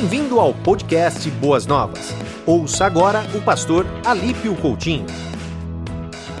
[0.00, 2.10] Bem-vindo ao podcast Boas Novas.
[2.46, 5.04] Ouça agora o pastor Alípio Coutinho.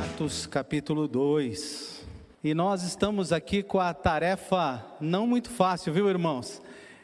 [0.04, 2.06] Atos capítulo 2.
[2.44, 6.62] E nós estamos aqui com a tarefa não muito fácil, viu, irmãos?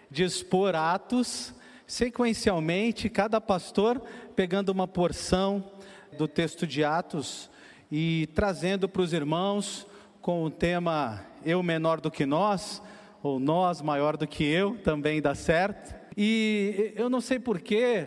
[0.09, 1.53] De expor Atos
[1.89, 4.01] sequencialmente, cada pastor
[4.37, 5.73] pegando uma porção
[6.17, 7.51] do texto de Atos
[7.91, 9.89] e trazendo para os irmãos
[10.23, 12.81] com o tema Eu menor do que nós,
[13.25, 16.04] ou nós maior do que eu, também dá certo.
[16.17, 18.07] E eu não sei porquê,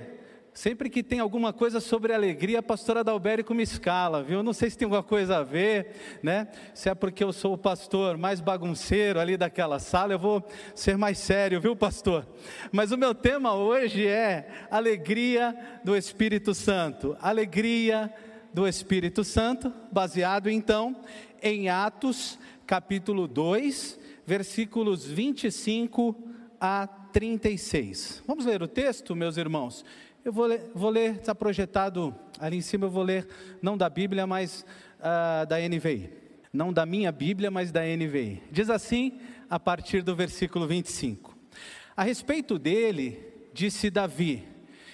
[0.53, 4.39] sempre que tem alguma coisa sobre alegria, a pastora Dalberico me escala, viu?
[4.39, 6.47] Eu não sei se tem alguma coisa a ver, né?
[6.73, 10.43] Se é porque eu sou o pastor mais bagunceiro ali daquela sala, eu vou
[10.73, 12.25] ser mais sério, viu, pastor?
[12.71, 17.15] Mas o meu tema hoje é alegria do Espírito Santo.
[17.21, 18.11] Alegria
[18.53, 20.95] do Espírito Santo, baseado então
[21.43, 26.15] em Atos capítulo 2, versículos 25
[26.59, 28.21] a 36.
[28.27, 29.83] Vamos ler o texto, meus irmãos?
[30.23, 33.27] Eu vou ler, vou ler está projetado ali em cima, eu vou ler,
[33.59, 34.63] não da Bíblia, mas
[34.99, 36.11] uh, da NVI.
[36.53, 38.43] Não da minha Bíblia, mas da NVI.
[38.51, 39.19] Diz assim,
[39.49, 41.35] a partir do versículo 25.
[41.95, 43.17] A respeito dele,
[43.51, 44.43] disse Davi: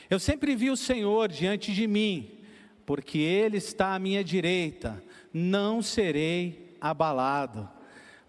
[0.10, 2.40] Eu sempre vi o Senhor diante de mim,
[2.86, 5.04] porque ele está à minha direita,
[5.34, 7.70] não serei abalado.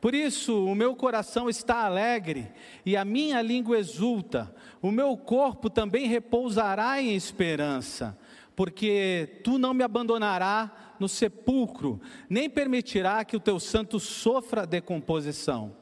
[0.04, 2.52] Por isso, o meu coração está alegre
[2.84, 8.14] e a minha língua exulta, o meu corpo também repousará em esperança,
[8.54, 15.74] porque tu não me abandonarás no sepulcro, nem permitirá que o teu santo sofra decomposição.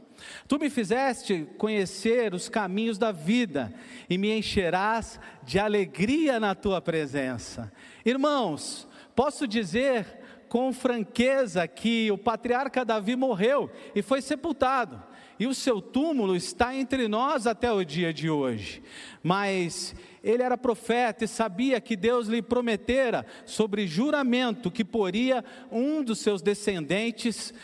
[0.47, 3.75] Tu me fizeste conhecer os caminhos da vida
[4.09, 7.73] e me encherás de alegria na tua presença.
[8.07, 8.87] Irmãos,
[9.17, 10.22] posso dizer
[10.53, 15.03] com franqueza que o patriarca Davi morreu e foi sepultado,
[15.41, 18.83] e o seu túmulo está entre nós até o dia de hoje.
[19.23, 26.05] Mas ele era profeta e sabia que Deus lhe prometera, sobre juramento, que poria um
[26.05, 27.55] dos seus descendentes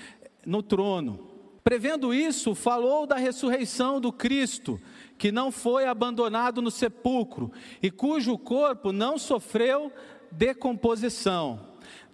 [0.47, 1.29] no trono.
[1.63, 4.81] Prevendo isso, falou da ressurreição do Cristo,
[5.19, 9.93] que não foi abandonado no sepulcro e cujo corpo não sofreu
[10.33, 11.68] decomposição.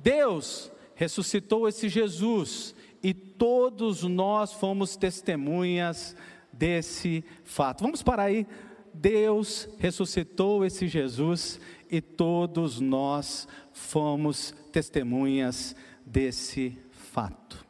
[0.05, 6.15] Deus ressuscitou esse Jesus e todos nós fomos testemunhas
[6.53, 7.83] desse fato.
[7.83, 8.47] Vamos parar aí.
[8.93, 11.59] Deus ressuscitou esse Jesus
[11.91, 17.65] e todos nós fomos testemunhas desse fato.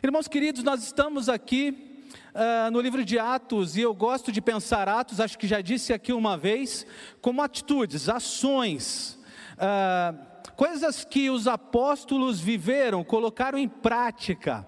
[0.00, 4.88] Irmãos queridos, nós estamos aqui uh, no livro de Atos e eu gosto de pensar
[4.88, 6.86] Atos, acho que já disse aqui uma vez,
[7.20, 9.18] como atitudes, ações.
[9.54, 14.66] Uh, coisas que os apóstolos viveram, colocaram em prática.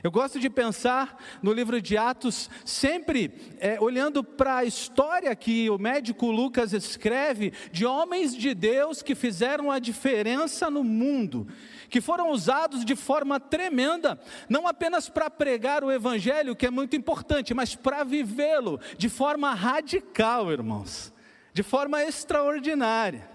[0.00, 5.68] Eu gosto de pensar no livro de Atos, sempre é, olhando para a história que
[5.68, 11.48] o médico Lucas escreve de homens de Deus que fizeram a diferença no mundo,
[11.90, 16.94] que foram usados de forma tremenda, não apenas para pregar o Evangelho, que é muito
[16.94, 21.12] importante, mas para vivê-lo de forma radical, irmãos,
[21.52, 23.31] de forma extraordinária.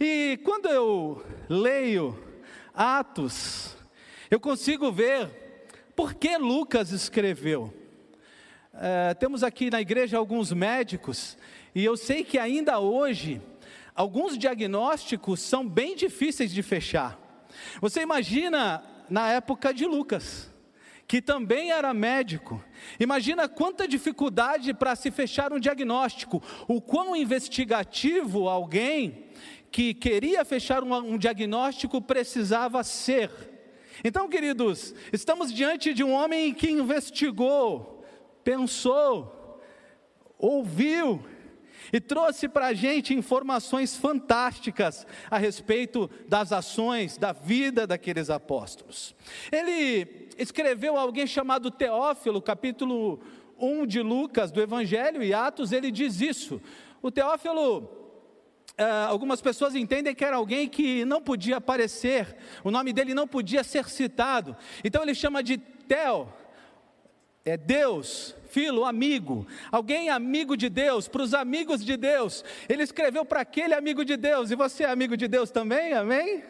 [0.00, 2.18] E quando eu leio
[2.74, 3.76] Atos,
[4.30, 5.28] eu consigo ver
[5.94, 7.72] por que Lucas escreveu.
[8.74, 11.38] É, temos aqui na igreja alguns médicos,
[11.74, 13.40] e eu sei que ainda hoje,
[13.94, 17.18] alguns diagnósticos são bem difíceis de fechar.
[17.80, 20.52] Você imagina na época de Lucas,
[21.06, 22.62] que também era médico.
[22.98, 29.24] Imagina quanta dificuldade para se fechar um diagnóstico, o quão investigativo alguém
[29.76, 33.30] que queria fechar um, um diagnóstico precisava ser.
[34.02, 38.02] Então, queridos, estamos diante de um homem que investigou,
[38.42, 39.60] pensou,
[40.38, 41.22] ouviu
[41.92, 49.14] e trouxe para a gente informações fantásticas a respeito das ações, da vida daqueles apóstolos.
[49.52, 53.20] Ele escreveu a alguém chamado Teófilo, capítulo
[53.58, 56.62] 1 de Lucas, do Evangelho e Atos, ele diz isso.
[57.02, 58.05] O Teófilo
[58.78, 63.26] Uh, algumas pessoas entendem que era alguém que não podia aparecer, o nome dele não
[63.26, 66.30] podia ser citado, então ele chama de Tel,
[67.42, 73.24] é Deus, filho, amigo, alguém amigo de Deus, para os amigos de Deus, ele escreveu
[73.24, 76.44] para aquele amigo de Deus, e você é amigo de Deus também, amém?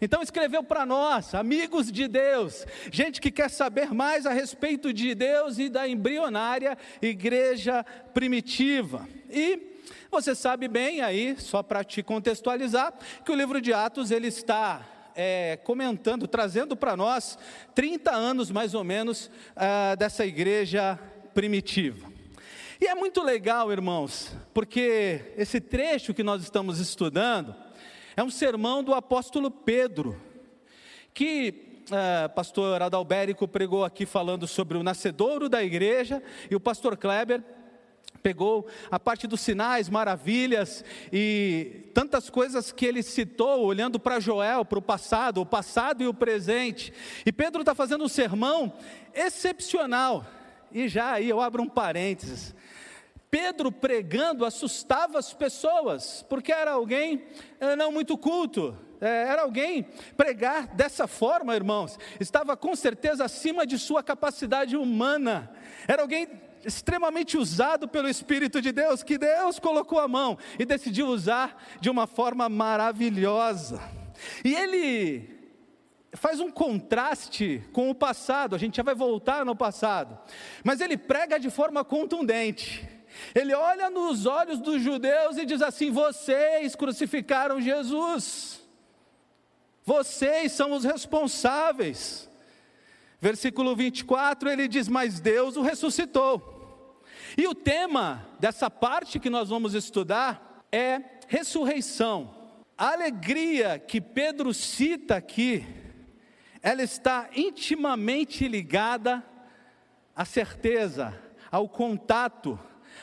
[0.00, 5.14] Então escreveu para nós, amigos de Deus, gente que quer saber mais a respeito de
[5.14, 9.06] Deus e da embrionária igreja primitiva.
[9.28, 9.67] E
[10.10, 12.94] você sabe bem aí, só para te contextualizar,
[13.24, 17.38] que o livro de Atos ele está é, comentando, trazendo para nós
[17.74, 20.98] 30 anos mais ou menos uh, dessa igreja
[21.34, 22.10] primitiva.
[22.80, 27.54] E é muito legal, irmãos, porque esse trecho que nós estamos estudando
[28.16, 30.20] é um sermão do apóstolo Pedro,
[31.12, 36.96] que é, pastor Adalbérico pregou aqui falando sobre o nascedouro da igreja, e o pastor
[36.96, 37.42] Kleber
[38.28, 44.66] pegou a parte dos sinais, maravilhas e tantas coisas que ele citou, olhando para Joel,
[44.66, 46.92] para o passado, o passado e o presente.
[47.24, 48.74] E Pedro está fazendo um sermão
[49.14, 50.26] excepcional.
[50.70, 52.54] E já aí eu abro um parênteses.
[53.30, 57.24] Pedro pregando assustava as pessoas, porque era alguém
[57.58, 59.86] eh, não muito culto, eh, era alguém
[60.18, 65.50] pregar dessa forma, irmãos, estava com certeza acima de sua capacidade humana,
[65.86, 66.28] era alguém
[66.64, 71.88] extremamente usado pelo Espírito de Deus, que Deus colocou a mão e decidiu usar de
[71.88, 73.80] uma forma maravilhosa.
[74.44, 75.38] E ele
[76.14, 80.18] faz um contraste com o passado, a gente já vai voltar no passado,
[80.64, 82.88] mas ele prega de forma contundente.
[83.34, 88.60] Ele olha nos olhos dos judeus e diz assim: Vocês crucificaram Jesus,
[89.84, 92.27] vocês são os responsáveis.
[93.20, 97.02] Versículo 24 ele diz: Mas Deus o ressuscitou.
[97.36, 102.34] E o tema dessa parte que nós vamos estudar é ressurreição.
[102.76, 105.66] A alegria que Pedro cita aqui,
[106.62, 109.24] ela está intimamente ligada
[110.14, 112.58] à certeza, ao contato,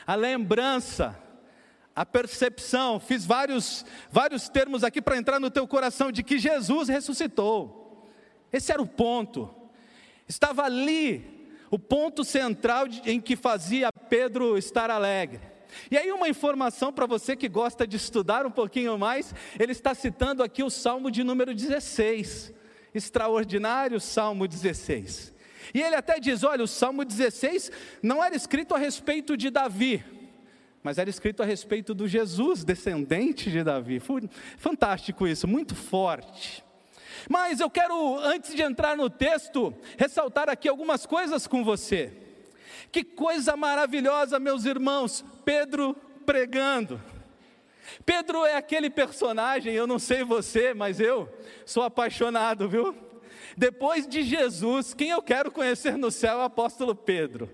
[0.06, 1.18] à lembrança,
[1.94, 2.98] à percepção.
[2.98, 8.06] Fiz vários, vários termos aqui para entrar no teu coração de que Jesus ressuscitou.
[8.50, 9.65] Esse era o ponto.
[10.28, 11.36] Estava ali
[11.70, 15.40] o ponto central em que fazia Pedro estar alegre.
[15.90, 19.94] E aí, uma informação para você que gosta de estudar um pouquinho mais, ele está
[19.94, 22.52] citando aqui o Salmo de número 16,
[22.94, 25.34] extraordinário Salmo 16.
[25.74, 27.70] E ele até diz: olha, o Salmo 16
[28.02, 30.04] não era escrito a respeito de Davi,
[30.82, 34.00] mas era escrito a respeito do Jesus, descendente de Davi.
[34.56, 36.64] Fantástico isso, muito forte.
[37.28, 42.12] Mas eu quero, antes de entrar no texto, ressaltar aqui algumas coisas com você.
[42.92, 47.00] Que coisa maravilhosa, meus irmãos, Pedro pregando.
[48.04, 51.28] Pedro é aquele personagem, eu não sei você, mas eu
[51.64, 52.94] sou apaixonado, viu?
[53.56, 57.50] Depois de Jesus, quem eu quero conhecer no céu é o apóstolo Pedro.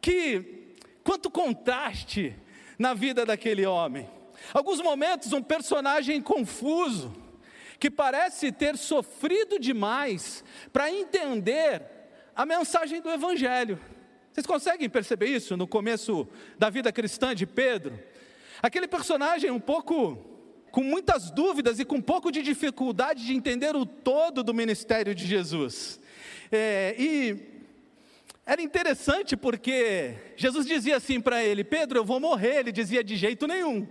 [0.00, 2.34] Que quanto contraste
[2.78, 4.08] na vida daquele homem.
[4.52, 7.12] Alguns momentos um personagem confuso,
[7.78, 11.82] que parece ter sofrido demais para entender
[12.34, 13.78] a mensagem do evangelho.
[14.32, 16.28] Vocês conseguem perceber isso no começo
[16.58, 17.98] da vida cristã de Pedro?
[18.62, 20.18] Aquele personagem um pouco
[20.70, 25.14] com muitas dúvidas e com um pouco de dificuldade de entender o todo do ministério
[25.14, 25.98] de Jesus.
[26.50, 27.58] É, e
[28.44, 32.60] era interessante porque Jesus dizia assim para ele: Pedro, eu vou morrer.
[32.60, 33.86] Ele dizia de jeito nenhum.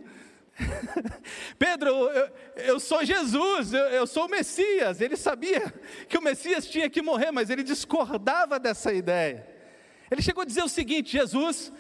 [1.58, 5.02] Pedro, eu, eu, sou Jesus, eu, eu sou o Messias.
[5.02, 5.74] Ele sabia
[6.08, 9.48] que o Messias tinha que morrer, mas ele discordava dessa ideia.
[10.10, 11.72] Ele chegou a dizer o seguinte: Jesus,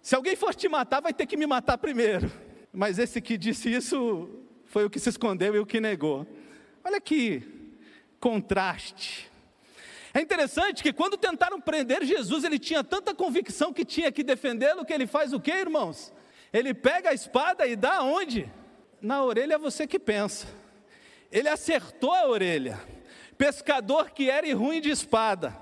[0.00, 2.30] se alguém for te matar, vai ter que me matar primeiro.
[2.72, 4.30] Mas esse que disse isso
[4.64, 6.26] foi o que se escondeu e o que negou.
[6.82, 7.42] Olha que
[8.18, 9.30] contraste.
[10.14, 14.84] É interessante que quando tentaram prender Jesus, ele tinha tanta convicção que tinha que defendê-lo,
[14.84, 16.12] que ele faz o que, irmãos?
[16.52, 18.50] Ele pega a espada e dá onde?
[19.00, 20.46] Na orelha você que pensa.
[21.30, 22.78] Ele acertou a orelha.
[23.38, 25.56] Pescador que era e ruim de espada.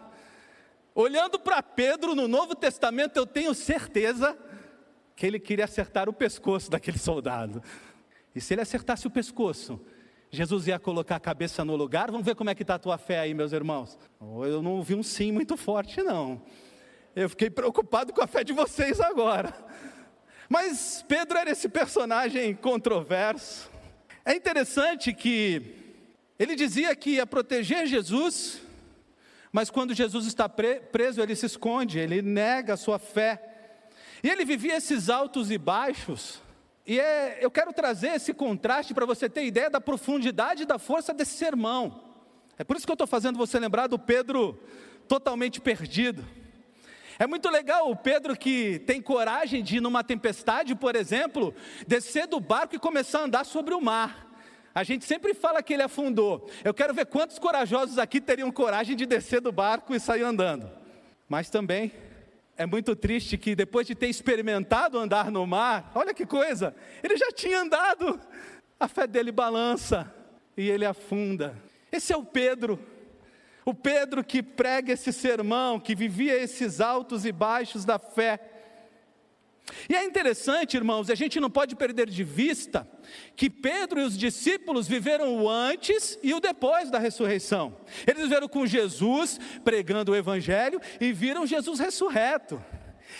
[0.94, 4.36] Olhando para Pedro no Novo Testamento, eu tenho certeza
[5.14, 7.62] que ele queria acertar o pescoço daquele soldado.
[8.34, 9.80] E se ele acertasse o pescoço,
[10.30, 12.10] Jesus ia colocar a cabeça no lugar.
[12.10, 13.98] Vamos ver como é que está a tua fé aí, meus irmãos.
[14.20, 16.42] Eu não ouvi um sim muito forte, não.
[17.14, 19.54] Eu fiquei preocupado com a fé de vocês agora.
[20.52, 23.70] Mas Pedro era esse personagem controverso.
[24.24, 25.62] É interessante que
[26.36, 28.60] ele dizia que ia proteger Jesus,
[29.52, 33.40] mas quando Jesus está preso, ele se esconde, ele nega a sua fé.
[34.24, 36.42] E ele vivia esses altos e baixos.
[36.84, 40.80] E é, eu quero trazer esse contraste para você ter ideia da profundidade e da
[40.80, 42.02] força desse sermão.
[42.58, 44.60] É por isso que eu estou fazendo você lembrar do Pedro
[45.06, 46.26] totalmente perdido.
[47.20, 51.54] É muito legal o Pedro que tem coragem de ir numa tempestade, por exemplo,
[51.86, 54.26] descer do barco e começar a andar sobre o mar.
[54.74, 56.48] A gente sempre fala que ele afundou.
[56.64, 60.70] Eu quero ver quantos corajosos aqui teriam coragem de descer do barco e sair andando.
[61.28, 61.92] Mas também
[62.56, 67.18] é muito triste que depois de ter experimentado andar no mar, olha que coisa, ele
[67.18, 68.18] já tinha andado,
[68.78, 70.10] a fé dele balança
[70.56, 71.54] e ele afunda.
[71.92, 72.80] Esse é o Pedro,
[73.70, 78.40] o Pedro que prega esse sermão, que vivia esses altos e baixos da fé.
[79.88, 82.88] E é interessante, irmãos, a gente não pode perder de vista
[83.36, 87.76] que Pedro e os discípulos viveram o antes e o depois da ressurreição.
[88.06, 92.62] Eles viveram com Jesus pregando o Evangelho e viram Jesus ressurreto.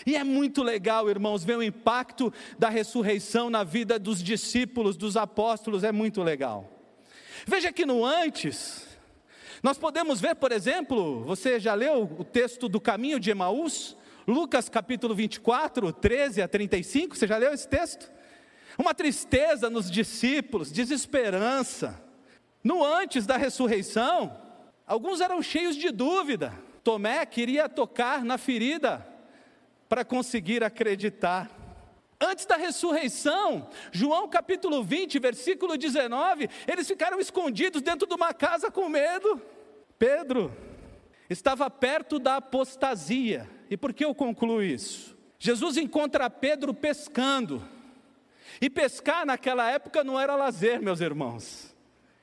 [0.05, 5.15] E é muito legal, irmãos, ver o impacto da ressurreição na vida dos discípulos, dos
[5.15, 6.69] apóstolos, é muito legal.
[7.45, 8.90] Veja que no antes,
[9.63, 13.95] nós podemos ver, por exemplo, você já leu o texto do caminho de Emaús?
[14.27, 18.11] Lucas capítulo 24, 13 a 35, você já leu esse texto?
[18.77, 22.01] Uma tristeza nos discípulos, desesperança.
[22.63, 24.35] No antes da ressurreição,
[24.87, 26.53] alguns eram cheios de dúvida.
[26.83, 29.07] Tomé queria tocar na ferida
[29.87, 31.60] para conseguir acreditar.
[32.23, 38.69] Antes da ressurreição, João capítulo 20, versículo 19, eles ficaram escondidos dentro de uma casa
[38.69, 39.41] com medo.
[39.97, 40.55] Pedro
[41.27, 43.49] estava perto da apostasia.
[43.71, 45.17] E por que eu concluo isso?
[45.39, 47.67] Jesus encontra Pedro pescando.
[48.61, 51.75] E pescar naquela época não era lazer, meus irmãos.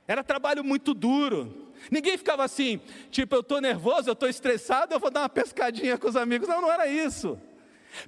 [0.06, 1.72] Era trabalho muito duro.
[1.90, 5.98] Ninguém ficava assim, tipo, eu estou nervoso, eu estou estressado, eu vou dar uma pescadinha
[5.98, 6.46] com os amigos.
[6.46, 7.36] Não, não era isso.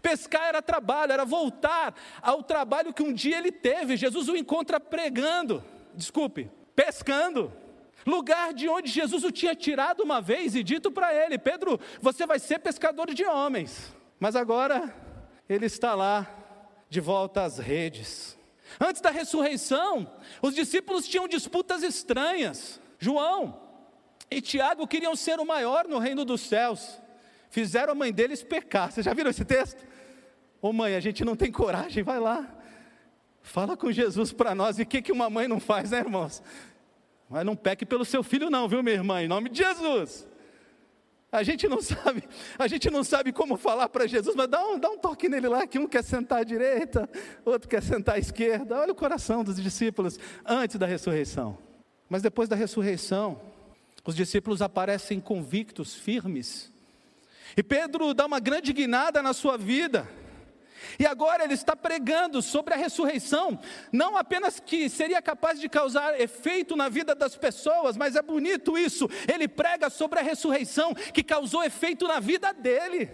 [0.03, 3.97] Pescar era trabalho, era voltar ao trabalho que um dia ele teve.
[3.97, 5.63] Jesus o encontra pregando,
[5.95, 7.53] desculpe, pescando.
[8.07, 12.27] Lugar de onde Jesus o tinha tirado uma vez e dito para ele: Pedro, você
[12.27, 13.95] vai ser pescador de homens.
[14.19, 14.95] Mas agora
[15.49, 16.27] ele está lá,
[16.89, 18.39] de volta às redes.
[18.79, 20.11] Antes da ressurreição,
[20.41, 22.81] os discípulos tinham disputas estranhas.
[22.99, 23.61] João
[24.31, 27.01] e Tiago queriam ser o maior no reino dos céus.
[27.51, 28.91] Fizeram a mãe deles pecar.
[28.91, 29.85] Vocês já viram esse texto?
[30.63, 32.49] Ô oh, mãe, a gente não tem coragem, vai lá.
[33.43, 34.79] Fala com Jesus para nós.
[34.79, 36.43] E o que, que uma mãe não faz, né, irmãos?
[37.29, 39.23] Mas não peque pelo seu filho, não, viu, minha irmã?
[39.23, 40.27] Em nome de Jesus.
[41.33, 42.23] A gente não sabe,
[42.59, 45.49] a gente não sabe como falar para Jesus, mas dá um, dá um toque nele
[45.49, 47.09] lá, que um quer sentar à direita,
[47.45, 48.81] outro quer sentar à esquerda.
[48.81, 51.59] Olha o coração dos discípulos antes da ressurreição.
[52.09, 53.41] Mas depois da ressurreição,
[54.05, 56.73] os discípulos aparecem convictos, firmes.
[57.57, 60.09] E Pedro dá uma grande guinada na sua vida.
[60.99, 63.59] E agora ele está pregando sobre a ressurreição,
[63.93, 68.77] não apenas que seria capaz de causar efeito na vida das pessoas, mas é bonito
[68.77, 69.09] isso.
[69.33, 73.11] Ele prega sobre a ressurreição que causou efeito na vida dele.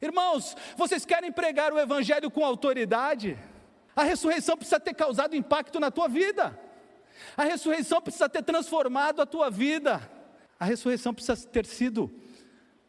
[0.00, 3.36] Irmãos, vocês querem pregar o evangelho com autoridade?
[3.94, 6.58] A ressurreição precisa ter causado impacto na tua vida.
[7.36, 10.00] A ressurreição precisa ter transformado a tua vida.
[10.60, 12.10] A ressurreição precisa ter sido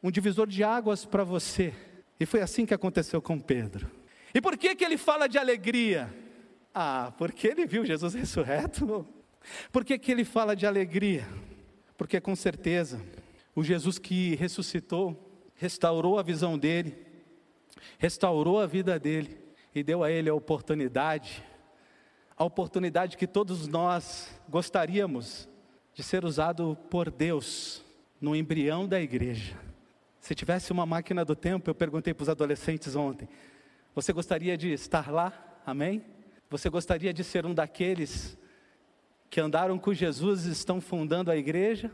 [0.01, 1.73] um divisor de águas para você.
[2.19, 3.89] E foi assim que aconteceu com Pedro.
[4.33, 6.13] E por que, que ele fala de alegria?
[6.73, 9.07] Ah, porque ele viu Jesus ressurreto.
[9.71, 11.27] Por que, que ele fala de alegria?
[11.97, 13.01] Porque com certeza
[13.55, 16.95] o Jesus que ressuscitou, restaurou a visão dele,
[17.97, 19.37] restaurou a vida dele
[19.73, 21.43] e deu a ele a oportunidade,
[22.37, 25.49] a oportunidade que todos nós gostaríamos
[25.93, 27.83] de ser usado por Deus
[28.21, 29.66] no embrião da igreja.
[30.27, 33.29] Se tivesse uma máquina do tempo, eu perguntei para os adolescentes ontem:
[33.95, 35.31] você gostaria de estar lá?
[35.65, 36.03] Amém?
[36.49, 38.37] Você gostaria de ser um daqueles
[39.29, 41.89] que andaram com Jesus e estão fundando a igreja?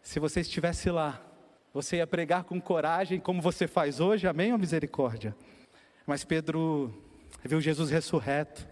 [0.00, 1.20] Se você estivesse lá,
[1.74, 5.34] você ia pregar com coragem, como você faz hoje, amém ou misericórdia?
[6.06, 6.94] Mas Pedro
[7.42, 8.64] viu Jesus ressurreto,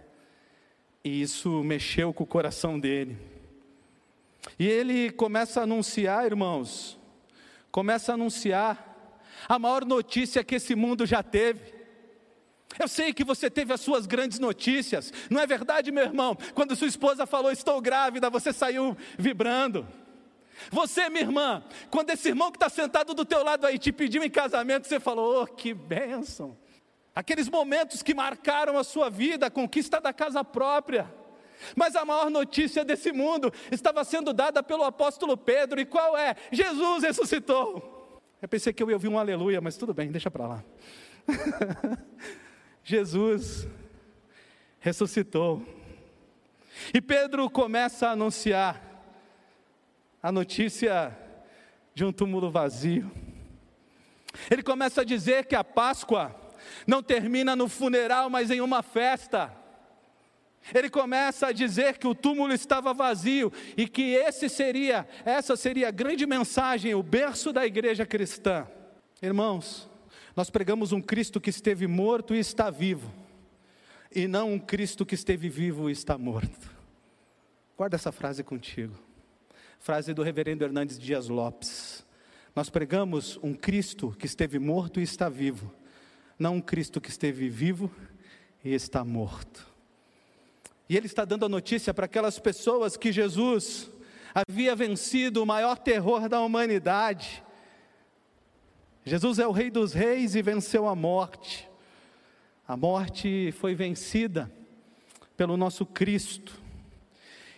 [1.03, 3.17] e isso mexeu com o coração dele.
[4.57, 6.97] E ele começa a anunciar, irmãos,
[7.73, 8.87] começa a anunciar
[9.47, 11.81] a maior notícia que esse mundo já teve.
[12.79, 16.37] Eu sei que você teve as suas grandes notícias, não é verdade, meu irmão?
[16.53, 19.87] Quando sua esposa falou, estou grávida, você saiu vibrando.
[20.69, 24.23] Você, minha irmã, quando esse irmão que está sentado do teu lado aí te pediu
[24.23, 26.57] em casamento, você falou, oh, que bênção.
[27.13, 31.11] Aqueles momentos que marcaram a sua vida, a conquista da casa própria.
[31.75, 36.35] Mas a maior notícia desse mundo estava sendo dada pelo apóstolo Pedro, e qual é?
[36.51, 38.00] Jesus ressuscitou.
[38.41, 40.63] Eu pensei que eu ia ouvir um aleluia, mas tudo bem, deixa para lá.
[42.83, 43.67] Jesus
[44.79, 45.63] ressuscitou.
[46.91, 48.81] E Pedro começa a anunciar
[50.23, 51.15] a notícia
[51.93, 53.11] de um túmulo vazio.
[54.49, 56.35] Ele começa a dizer que a Páscoa
[56.87, 59.55] não termina no funeral, mas em uma festa.
[60.73, 65.87] Ele começa a dizer que o túmulo estava vazio e que esse seria, essa seria
[65.87, 68.67] a grande mensagem, o berço da igreja cristã.
[69.21, 69.89] Irmãos,
[70.35, 73.11] nós pregamos um Cristo que esteve morto e está vivo,
[74.13, 76.69] e não um Cristo que esteve vivo e está morto.
[77.75, 78.93] Guarda essa frase contigo.
[79.79, 82.05] Frase do reverendo Hernandes Dias Lopes.
[82.55, 85.73] Nós pregamos um Cristo que esteve morto e está vivo,
[86.37, 87.89] não um Cristo que esteve vivo
[88.63, 89.70] e está morto.
[90.91, 93.89] E ele está dando a notícia para aquelas pessoas que Jesus
[94.35, 97.41] havia vencido o maior terror da humanidade.
[99.05, 101.69] Jesus é o Rei dos Reis e venceu a morte.
[102.67, 104.51] A morte foi vencida
[105.37, 106.59] pelo nosso Cristo.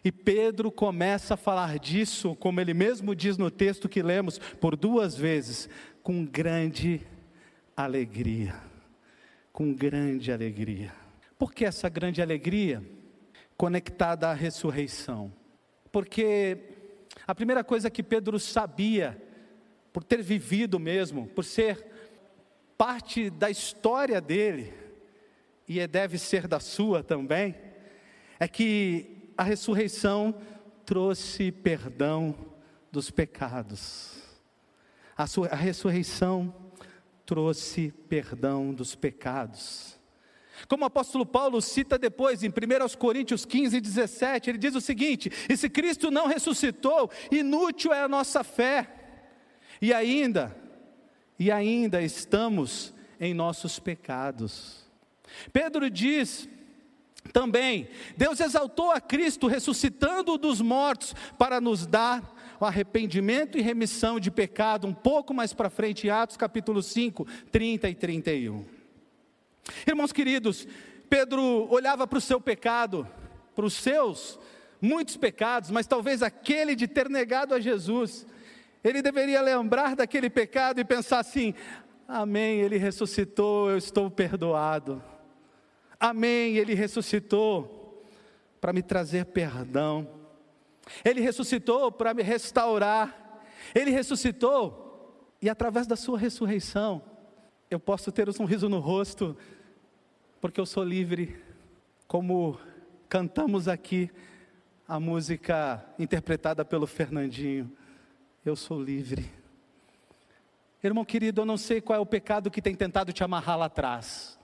[0.06, 4.76] E Pedro começa a falar disso, como ele mesmo diz no texto que lemos por
[4.76, 5.68] duas vezes,
[6.04, 7.02] com grande
[7.76, 8.54] alegria.
[9.52, 10.94] Com grande alegria.
[11.36, 12.84] Por que essa grande alegria?
[13.58, 15.34] Conectada à ressurreição.
[15.92, 16.58] Porque
[17.26, 19.22] a primeira coisa que Pedro sabia,
[19.92, 21.86] por ter vivido mesmo, por ser
[22.78, 24.74] parte da história dele,
[25.68, 27.56] e deve ser da sua também,
[28.40, 30.36] é que a ressurreição
[30.86, 32.36] trouxe perdão
[32.92, 34.22] dos pecados.
[35.16, 36.54] A, sua, a ressurreição
[37.26, 39.93] trouxe perdão dos pecados.
[40.68, 45.32] Como o apóstolo Paulo cita depois em 1 Coríntios 15, 17, ele diz o seguinte:
[45.50, 48.90] E se Cristo não ressuscitou, inútil é a nossa fé.
[49.82, 50.56] E ainda,
[51.38, 54.84] e ainda estamos em nossos pecados.
[55.52, 56.48] Pedro diz
[57.32, 64.20] também, Deus exaltou a Cristo, ressuscitando-o dos mortos, para nos dar o arrependimento e remissão
[64.20, 68.66] de pecado, um pouco mais para frente, em Atos capítulo 5, 30 e 31.
[69.88, 70.68] Irmãos queridos,
[71.10, 73.08] Pedro olhava para o seu pecado,
[73.56, 74.40] para os seus
[74.82, 78.26] muitos pecados, mas talvez aquele de ter negado a Jesus,
[78.84, 81.54] ele deveria lembrar daquele pecado e pensar assim:
[82.08, 85.02] Amém, ele ressuscitou, eu estou perdoado.
[86.00, 88.06] Amém, ele ressuscitou
[88.60, 90.08] para me trazer perdão.
[91.06, 93.42] Ele ressuscitou para me restaurar.
[93.74, 97.13] Ele ressuscitou e através da sua ressurreição
[97.74, 99.36] eu posso ter um sorriso no rosto,
[100.40, 101.36] porque eu sou livre,
[102.08, 102.60] como
[103.10, 104.12] cantamos aqui
[104.88, 107.72] a música interpretada pelo Fernandinho.
[108.46, 109.32] Eu sou livre.
[110.84, 113.66] Irmão querido, eu não sei qual é o pecado que tem tentado te amarrar lá
[113.66, 114.38] atrás.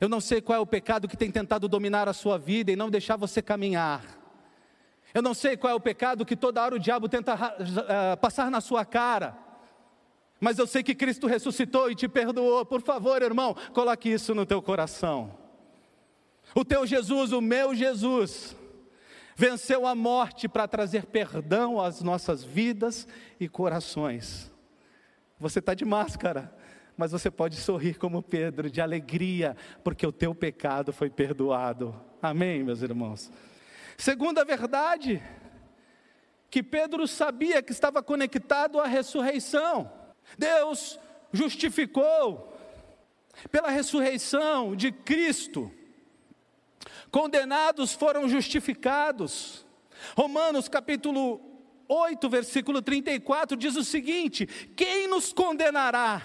[0.00, 2.76] Eu não sei qual é o pecado que tem tentado dominar a sua vida e
[2.76, 4.04] não deixar você caminhar.
[5.12, 8.50] Eu não sei qual é o pecado que toda hora o diabo tenta uh, passar
[8.50, 9.47] na sua cara.
[10.40, 12.64] Mas eu sei que Cristo ressuscitou e te perdoou.
[12.64, 15.36] Por favor, irmão, coloque isso no teu coração.
[16.54, 18.56] O teu Jesus, o meu Jesus,
[19.36, 23.06] venceu a morte para trazer perdão às nossas vidas
[23.38, 24.50] e corações.
[25.38, 26.56] Você está de máscara
[26.98, 31.94] mas você pode sorrir como Pedro, de alegria, porque o teu pecado foi perdoado.
[32.20, 33.30] Amém, meus irmãos?
[33.96, 35.22] Segunda verdade,
[36.50, 39.97] que Pedro sabia que estava conectado à ressurreição.
[40.36, 40.98] Deus
[41.32, 42.56] justificou
[43.50, 45.72] pela ressurreição de Cristo.
[47.10, 49.66] Condenados foram justificados.
[50.16, 51.40] Romanos capítulo
[51.88, 56.22] 8, versículo 34 diz o seguinte: Quem nos condenará?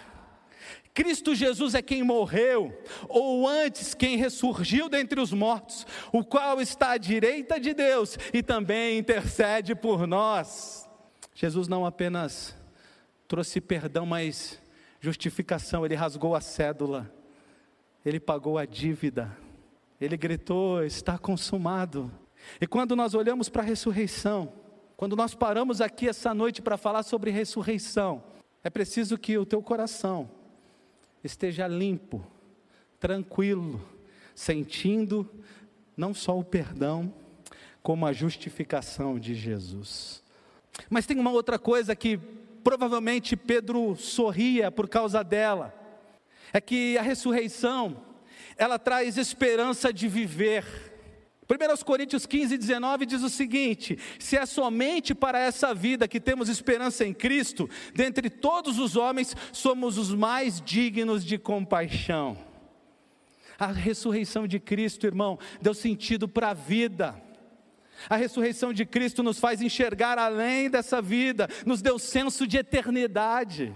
[0.94, 2.72] Cristo Jesus é quem morreu,
[3.10, 8.44] ou antes quem ressurgiu dentre os mortos, o qual está à direita de Deus e
[8.44, 10.88] também intercede por nós.
[11.34, 12.56] Jesus não apenas
[13.28, 14.62] trouxe perdão, mas
[15.00, 17.12] justificação, ele rasgou a cédula,
[18.06, 19.36] ele pagou a dívida,
[20.00, 22.12] ele gritou: está consumado.
[22.60, 24.52] E quando nós olhamos para a ressurreição,
[24.96, 28.24] quando nós paramos aqui essa noite para falar sobre ressurreição,
[28.64, 30.30] é preciso que o teu coração,
[31.24, 32.26] esteja limpo,
[33.00, 33.82] tranquilo,
[34.36, 35.30] sentindo
[35.96, 37.14] não só o perdão,
[37.82, 40.24] como a justificação de Jesus.
[40.90, 42.20] Mas tem uma outra coisa que
[42.64, 45.74] provavelmente Pedro sorria por causa dela,
[46.52, 47.98] é que a ressurreição,
[48.58, 50.94] ela traz esperança de viver
[51.50, 56.50] 1 Coríntios 15, 19 diz o seguinte: Se é somente para essa vida que temos
[56.50, 62.38] esperança em Cristo, dentre todos os homens, somos os mais dignos de compaixão.
[63.60, 67.22] A ressurreição de Cristo, irmão, deu sentido para a vida.
[68.10, 73.74] A ressurreição de Cristo nos faz enxergar além dessa vida, nos deu senso de eternidade.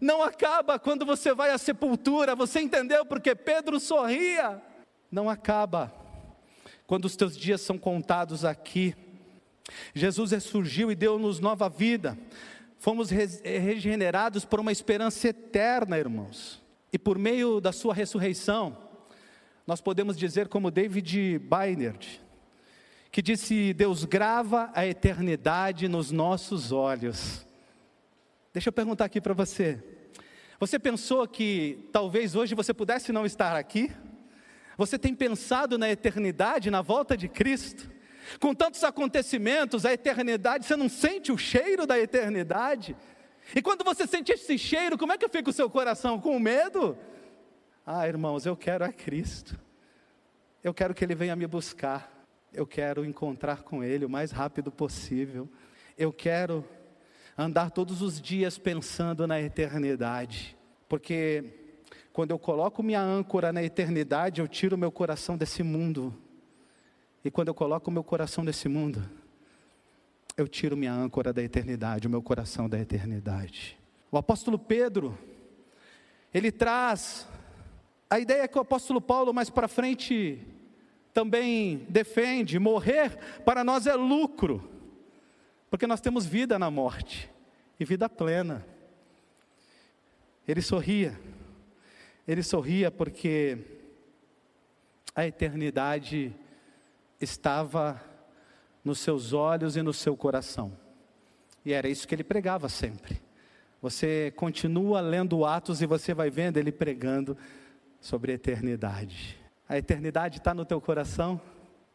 [0.00, 4.62] Não acaba quando você vai à sepultura, você entendeu porque Pedro sorria?
[5.10, 5.92] Não acaba
[6.86, 8.94] quando os teus dias são contados aqui.
[9.94, 12.18] Jesus ressurgiu e deu-nos nova vida.
[12.78, 16.62] Fomos regenerados por uma esperança eterna, irmãos.
[16.92, 18.76] E por meio da sua ressurreição,
[19.66, 22.22] nós podemos dizer como David Bainerd,
[23.18, 27.44] que disse: Deus grava a eternidade nos nossos olhos.
[28.52, 29.82] Deixa eu perguntar aqui para você.
[30.60, 33.90] Você pensou que talvez hoje você pudesse não estar aqui?
[34.76, 37.90] Você tem pensado na eternidade, na volta de Cristo?
[38.38, 42.96] Com tantos acontecimentos, a eternidade, você não sente o cheiro da eternidade?
[43.52, 46.20] E quando você sente esse cheiro, como é que fica o seu coração?
[46.20, 46.96] Com medo?
[47.84, 49.58] Ah, irmãos, eu quero a Cristo.
[50.62, 52.16] Eu quero que Ele venha me buscar.
[52.52, 55.48] Eu quero encontrar com Ele o mais rápido possível.
[55.96, 56.64] Eu quero
[57.36, 60.56] andar todos os dias pensando na eternidade.
[60.88, 61.44] Porque
[62.12, 66.14] quando eu coloco minha âncora na eternidade, eu tiro meu coração desse mundo.
[67.24, 69.08] E quando eu coloco meu coração nesse mundo,
[70.36, 73.78] eu tiro minha âncora da eternidade, o meu coração da eternidade.
[74.10, 75.18] O apóstolo Pedro,
[76.32, 77.28] ele traz
[78.08, 80.44] a ideia que o apóstolo Paulo mais para frente
[81.18, 84.70] também defende: morrer para nós é lucro,
[85.68, 87.28] porque nós temos vida na morte
[87.80, 88.64] e vida plena.
[90.46, 91.18] Ele sorria,
[92.26, 93.58] ele sorria porque
[95.12, 96.32] a eternidade
[97.20, 98.00] estava
[98.84, 100.72] nos seus olhos e no seu coração.
[101.64, 103.20] E era isso que ele pregava sempre.
[103.82, 107.36] Você continua lendo Atos e você vai vendo ele pregando
[108.00, 109.47] sobre a eternidade.
[109.68, 111.38] A eternidade está no teu coração?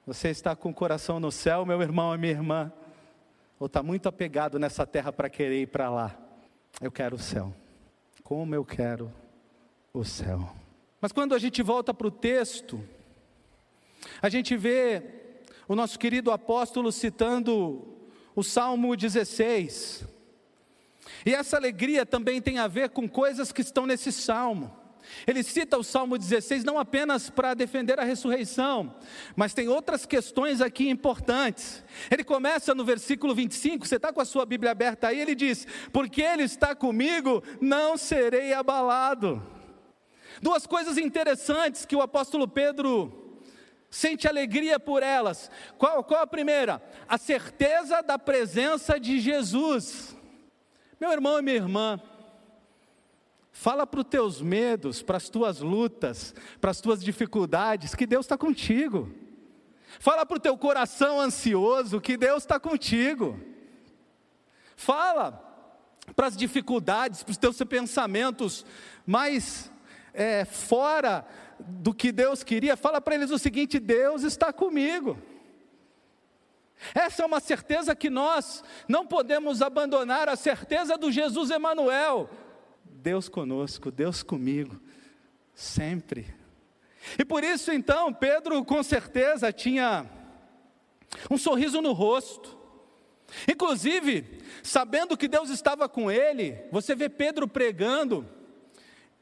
[0.06, 2.72] Você está com o coração no céu, meu irmão e minha irmã?
[3.60, 6.16] Ou está muito apegado nessa terra para querer ir para lá?
[6.80, 7.52] Eu quero o céu.
[8.24, 9.12] Como eu quero
[9.92, 10.52] o céu.
[11.02, 12.80] Mas quando a gente volta para o texto,
[14.22, 15.02] a gente vê
[15.68, 17.88] o nosso querido apóstolo citando
[18.36, 20.06] o Salmo 16.
[21.26, 24.83] E essa alegria também tem a ver com coisas que estão nesse salmo.
[25.26, 28.96] Ele cita o Salmo 16 não apenas para defender a ressurreição,
[29.36, 31.84] mas tem outras questões aqui importantes.
[32.10, 35.68] Ele começa no versículo 25, você está com a sua Bíblia aberta aí, ele diz:
[35.92, 39.42] Porque Ele está comigo, não serei abalado.
[40.42, 43.40] Duas coisas interessantes que o apóstolo Pedro
[43.90, 45.52] sente alegria por elas.
[45.78, 46.82] Qual, qual a primeira?
[47.08, 50.16] A certeza da presença de Jesus.
[51.00, 52.02] Meu irmão e minha irmã,
[53.54, 58.26] fala para os teus medos, para as tuas lutas, para as tuas dificuldades, que Deus
[58.26, 59.14] está contigo.
[60.00, 63.40] Fala para o teu coração ansioso que Deus está contigo.
[64.76, 65.40] Fala
[66.16, 68.66] para as dificuldades, para os teus pensamentos
[69.06, 69.72] mais
[70.14, 71.26] é, fora
[71.60, 75.18] do que Deus queria, fala para eles o seguinte: Deus está comigo.
[76.94, 82.30] Essa é uma certeza que nós não podemos abandonar, a certeza do Jesus Emanuel.
[83.04, 84.80] Deus conosco, Deus comigo,
[85.54, 86.34] sempre.
[87.20, 90.10] E por isso então, Pedro com certeza tinha
[91.30, 92.58] um sorriso no rosto.
[93.46, 98.26] Inclusive, sabendo que Deus estava com ele, você vê Pedro pregando,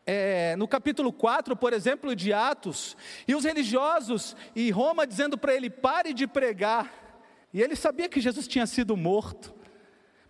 [0.05, 2.95] é, no capítulo 4, por exemplo, de Atos,
[3.27, 7.17] e os religiosos e Roma dizendo para ele: pare de pregar.
[7.51, 9.59] E ele sabia que Jesus tinha sido morto.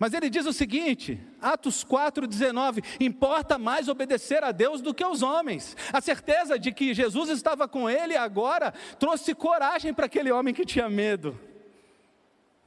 [0.01, 5.21] Mas ele diz o seguinte, Atos 4,19: importa mais obedecer a Deus do que aos
[5.21, 5.77] homens.
[5.93, 10.65] A certeza de que Jesus estava com ele agora trouxe coragem para aquele homem que
[10.65, 11.39] tinha medo.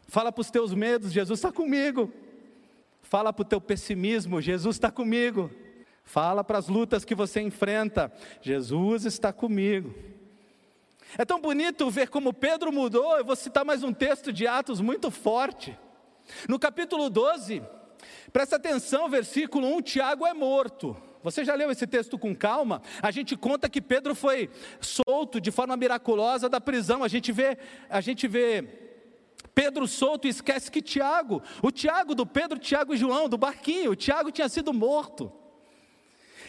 [0.06, 2.12] Fala para os teus medos, Jesus está comigo.
[3.02, 5.50] Fala para o teu pessimismo, Jesus está comigo.
[6.04, 8.12] Fala para as lutas que você enfrenta.
[8.42, 9.92] Jesus está comigo.
[11.18, 13.18] É tão bonito ver como Pedro mudou.
[13.18, 15.76] Eu vou citar mais um texto de Atos muito forte.
[16.48, 17.62] No capítulo 12,
[18.32, 20.96] presta atenção, versículo 1: Tiago é morto.
[21.22, 22.82] Você já leu esse texto com calma?
[23.00, 27.02] A gente conta que Pedro foi solto de forma miraculosa da prisão.
[27.02, 27.56] A gente vê,
[27.88, 28.62] a gente vê
[29.54, 33.92] Pedro solto e esquece que Tiago, o Tiago do Pedro, Tiago e João, do barquinho,
[33.92, 35.32] o Tiago tinha sido morto.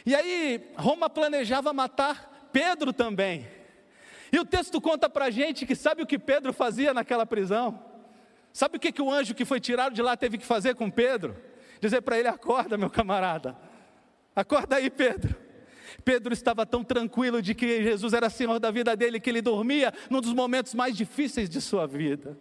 [0.05, 3.47] E aí, Roma planejava matar Pedro também.
[4.31, 7.94] E o texto conta para a gente que sabe o que Pedro fazia naquela prisão?
[8.55, 10.89] Sabe o que, que o anjo que foi tirado de lá teve que fazer com
[10.89, 11.35] Pedro?
[11.81, 13.53] Dizer para ele: acorda, meu camarada,
[14.33, 15.35] acorda aí, Pedro.
[16.05, 19.93] Pedro estava tão tranquilo de que Jesus era Senhor da vida dele que ele dormia
[20.09, 22.39] num dos momentos mais difíceis de sua vida.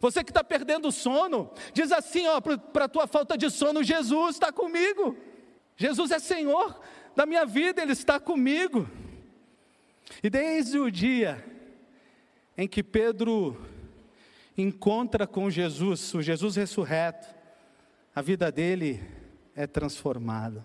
[0.00, 3.84] Você que está perdendo o sono, diz assim: ó, para a tua falta de sono,
[3.84, 5.16] Jesus está comigo.
[5.76, 6.80] Jesus é Senhor
[7.14, 8.90] da minha vida, Ele está comigo.
[10.20, 11.44] E desde o dia
[12.58, 13.70] em que Pedro
[14.56, 17.26] encontra com Jesus, o Jesus ressurreto,
[18.14, 19.02] a vida dele
[19.54, 20.64] é transformada.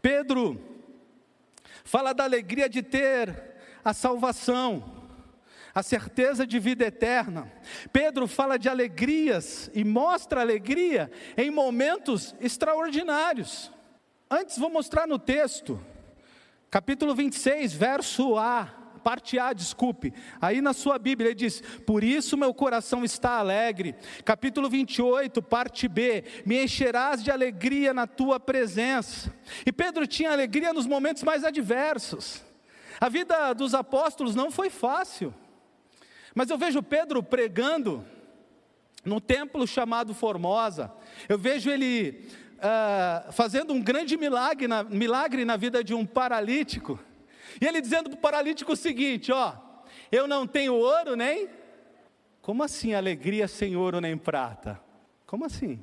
[0.00, 0.60] Pedro
[1.84, 5.02] fala da alegria de ter a salvação,
[5.74, 7.50] a certeza de vida eterna.
[7.92, 13.70] Pedro fala de alegrias e mostra alegria em momentos extraordinários.
[14.30, 15.80] Antes, vou mostrar no texto,
[16.70, 20.14] capítulo 26, verso A, parte A, desculpe.
[20.40, 23.94] Aí na sua Bíblia ele diz: Por isso meu coração está alegre.
[24.24, 29.32] Capítulo 28, parte B: Me encherás de alegria na tua presença.
[29.66, 32.42] E Pedro tinha alegria nos momentos mais adversos.
[32.98, 35.34] A vida dos apóstolos não foi fácil.
[36.34, 38.04] Mas eu vejo Pedro pregando
[39.04, 40.90] num templo chamado Formosa.
[41.28, 46.98] Eu vejo ele uh, fazendo um grande milagre na, milagre na vida de um paralítico.
[47.60, 49.54] E ele dizendo para o paralítico o seguinte: Ó,
[50.10, 51.48] eu não tenho ouro nem.
[52.40, 54.80] Como assim alegria sem ouro nem prata?
[55.26, 55.82] Como assim?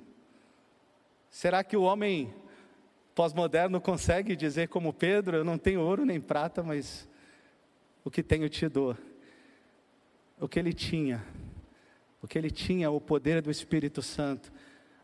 [1.30, 2.34] Será que o homem
[3.16, 7.08] pós-moderno consegue dizer como Pedro: Eu não tenho ouro nem prata, mas
[8.04, 8.96] o que tenho te dou?
[10.40, 11.24] O que ele tinha,
[12.22, 14.52] o que ele tinha, o poder do Espírito Santo,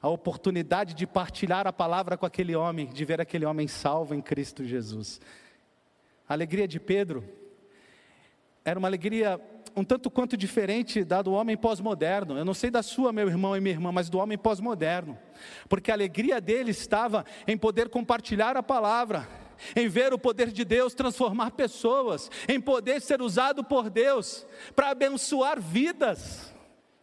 [0.02, 4.22] a oportunidade de partilhar a palavra com aquele homem, de ver aquele homem salvo em
[4.22, 5.22] Cristo Jesus.
[6.28, 7.24] A alegria de Pedro
[8.64, 9.40] era uma alegria
[9.78, 12.36] um tanto quanto diferente da do homem pós-moderno.
[12.36, 15.18] Eu não sei da sua, meu irmão e minha irmã, mas do homem pós-moderno.
[15.70, 19.30] Porque a alegria dele estava em poder compartilhar a palavra,
[19.76, 24.90] em ver o poder de Deus transformar pessoas, em poder ser usado por Deus para
[24.90, 26.52] abençoar vidas.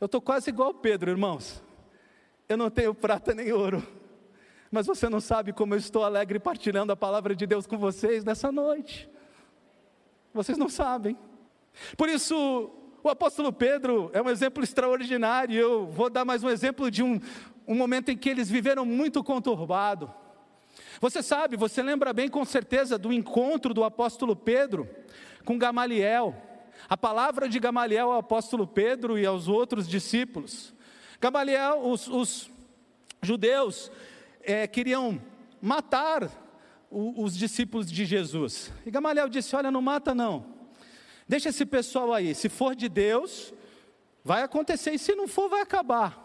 [0.00, 1.62] Eu estou quase igual Pedro, irmãos.
[2.48, 3.86] Eu não tenho prata nem ouro,
[4.74, 8.24] mas você não sabe como eu estou alegre partilhando a palavra de Deus com vocês
[8.24, 9.08] nessa noite.
[10.32, 11.16] Vocês não sabem.
[11.96, 15.56] Por isso, o apóstolo Pedro é um exemplo extraordinário.
[15.56, 17.20] Eu vou dar mais um exemplo de um,
[17.68, 20.12] um momento em que eles viveram muito conturbado.
[21.00, 24.88] Você sabe, você lembra bem com certeza do encontro do apóstolo Pedro
[25.44, 26.34] com Gamaliel.
[26.88, 30.74] A palavra de Gamaliel ao apóstolo Pedro e aos outros discípulos.
[31.20, 32.50] Gamaliel, os, os
[33.22, 33.88] judeus
[34.44, 35.20] é, queriam
[35.60, 36.30] matar
[36.90, 38.72] os discípulos de Jesus.
[38.86, 40.46] E Gamaliel disse: Olha, não mata não,
[41.26, 43.52] deixa esse pessoal aí, se for de Deus,
[44.22, 46.22] vai acontecer, e se não for, vai acabar.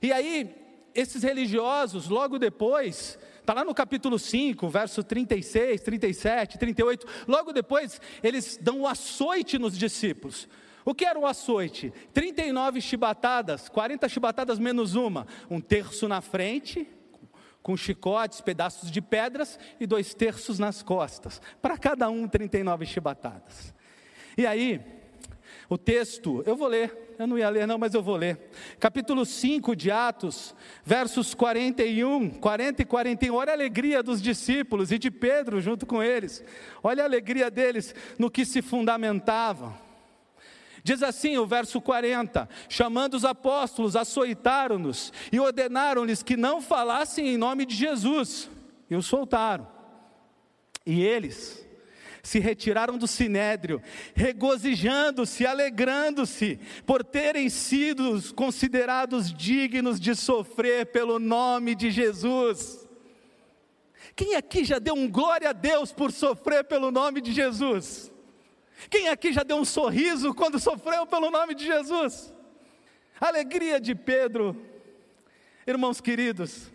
[0.00, 0.54] E aí,
[0.94, 8.00] esses religiosos, logo depois, está lá no capítulo 5, verso 36, 37, 38, logo depois,
[8.22, 10.48] eles dão o açoite nos discípulos.
[10.84, 11.92] O que era o açoite?
[12.12, 16.88] 39 chibatadas, 40 chibatadas menos uma, um terço na frente
[17.62, 23.74] com chicotes, pedaços de pedras e dois terços nas costas, para cada um 39 chibatadas.
[24.36, 24.80] E aí,
[25.68, 28.50] o texto, eu vou ler, eu não ia ler não, mas eu vou ler.
[28.78, 33.34] Capítulo 5 de Atos, versos 41, 40 e 41.
[33.34, 36.42] Olha a alegria dos discípulos e de Pedro junto com eles.
[36.82, 39.89] Olha a alegria deles no que se fundamentavam.
[40.82, 47.36] Diz assim o verso 40: chamando os apóstolos, açoitaram-nos e ordenaram-lhes que não falassem em
[47.36, 48.50] nome de Jesus,
[48.88, 49.66] e os soltaram.
[50.86, 51.66] E eles
[52.22, 53.82] se retiraram do sinédrio,
[54.14, 62.86] regozijando-se, alegrando-se, por terem sido considerados dignos de sofrer pelo nome de Jesus.
[64.14, 68.12] Quem aqui já deu um glória a Deus por sofrer pelo nome de Jesus?
[68.88, 72.32] Quem aqui já deu um sorriso quando sofreu pelo nome de Jesus?
[73.20, 74.56] Alegria de Pedro,
[75.66, 76.70] irmãos queridos,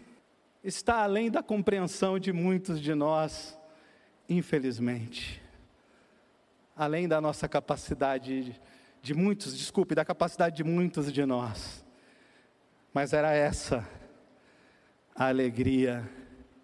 [0.63, 3.58] está além da compreensão de muitos de nós,
[4.30, 5.41] infelizmente.
[6.76, 8.60] Além da nossa capacidade,
[9.02, 11.86] de muitos, desculpe, da capacidade de muitos de nós.
[12.94, 13.88] Mas era essa
[15.15, 16.08] a alegria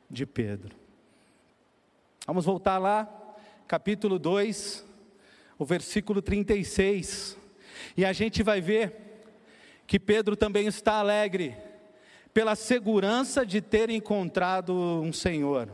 [0.10, 0.76] de Pedro.
[2.28, 3.10] Vamos voltar lá,
[3.68, 4.86] capítulo 2,
[5.62, 7.38] o versículo 36.
[7.96, 8.96] E a gente vai ver
[9.86, 11.56] que Pedro também está alegre
[12.34, 15.70] pela segurança de ter encontrado um Senhor.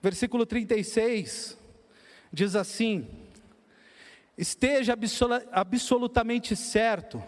[0.00, 1.58] Versículo 36
[2.32, 3.06] diz assim:
[4.38, 4.96] Esteja
[5.52, 7.22] absolutamente certo,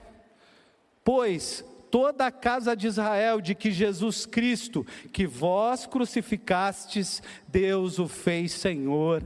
[1.05, 8.09] pois toda a casa de Israel de que Jesus Cristo, que vós crucificastes, Deus o
[8.09, 9.23] fez Senhor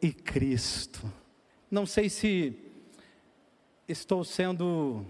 [0.00, 1.25] e Cristo.
[1.68, 2.56] Não sei se
[3.88, 5.04] estou sendo.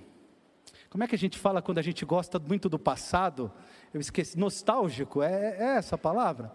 [0.88, 3.52] Como é que a gente fala quando a gente gosta muito do passado?
[3.92, 6.50] Eu esqueci, nostálgico, é, é essa a palavra?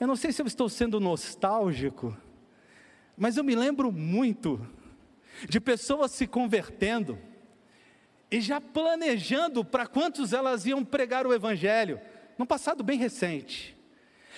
[0.00, 2.16] Eu não sei se eu estou sendo nostálgico,
[3.16, 4.66] mas eu me lembro muito
[5.48, 7.16] de pessoas se convertendo
[8.28, 12.00] e já planejando para quantos elas iam pregar o Evangelho,
[12.36, 13.75] num passado bem recente.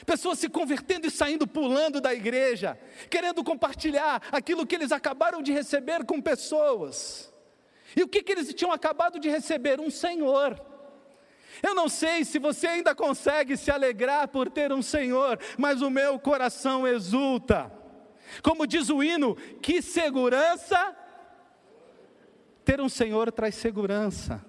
[0.06, 2.78] Pessoas se convertendo e saindo pulando da igreja,
[3.10, 7.32] querendo compartilhar aquilo que eles acabaram de receber com pessoas.
[7.96, 9.80] E o que, que eles tinham acabado de receber?
[9.80, 10.60] Um Senhor.
[11.62, 15.90] Eu não sei se você ainda consegue se alegrar por ter um Senhor, mas o
[15.90, 17.72] meu coração exulta.
[18.42, 20.94] Como diz o hino, que segurança!
[22.64, 24.44] Ter um Senhor traz segurança.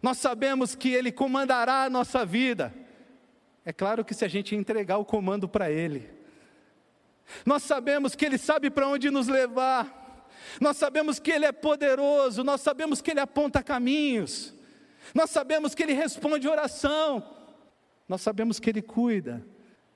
[0.00, 2.72] Nós sabemos que Ele comandará a nossa vida.
[3.64, 6.08] É claro que se a gente entregar o comando para Ele.
[7.46, 10.02] Nós sabemos que Ele sabe para onde nos levar.
[10.60, 14.54] Nós sabemos que Ele é poderoso, nós sabemos que Ele aponta caminhos,
[15.14, 17.34] nós sabemos que Ele responde oração,
[18.08, 19.44] nós sabemos que Ele cuida,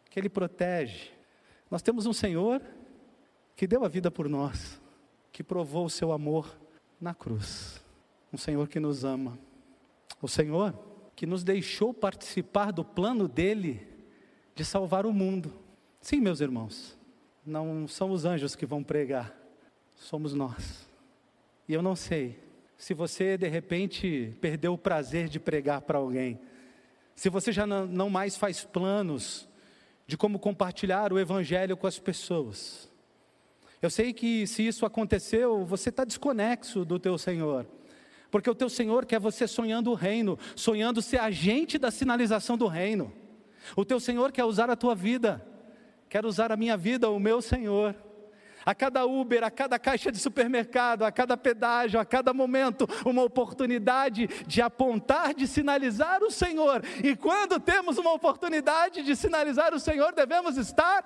[0.09, 1.11] que Ele protege.
[1.71, 2.63] Nós temos um Senhor
[3.55, 4.81] que deu a vida por nós,
[5.31, 6.59] que provou o seu amor
[7.01, 7.83] na cruz.
[8.33, 9.39] Um Senhor que nos ama.
[10.21, 10.75] O Senhor
[11.19, 13.85] que nos deixou participar do plano dele
[14.55, 15.53] de salvar o mundo.
[16.01, 16.97] Sim, meus irmãos,
[17.45, 19.37] não são os anjos que vão pregar,
[19.97, 20.89] somos nós.
[21.69, 22.39] E eu não sei
[22.77, 26.39] se você de repente perdeu o prazer de pregar para alguém,
[27.17, 29.49] se você já não mais faz planos
[30.07, 32.89] de como compartilhar o Evangelho com as pessoas.
[33.83, 37.67] Eu sei que se isso aconteceu, você está desconexo do teu Senhor.
[38.31, 42.67] Porque o teu Senhor quer você sonhando o reino, sonhando ser agente da sinalização do
[42.67, 43.13] reino.
[43.77, 45.45] O teu Senhor quer usar a tua vida,
[46.09, 47.95] quer usar a minha vida, o meu Senhor
[48.69, 53.23] a cada Uber, a cada caixa de supermercado, a cada pedágio, a cada momento, uma
[53.23, 56.83] oportunidade de apontar, de sinalizar o Senhor.
[57.03, 61.03] E quando temos uma oportunidade de sinalizar o Senhor, devemos estar.